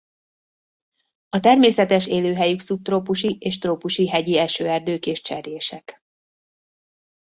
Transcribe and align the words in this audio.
A 1.29 1.39
természetes 1.39 2.07
élőhelyük 2.07 2.59
szubtrópusi 2.59 3.37
és 3.39 3.57
trópusi 3.57 4.07
hegyi 4.09 4.37
esőerdők 4.37 5.05
és 5.05 5.21
cserjések. 5.21 6.01